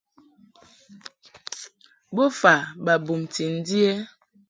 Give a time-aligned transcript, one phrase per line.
[2.15, 2.53] Bofa
[2.83, 3.93] ba bumti ndi ɛ?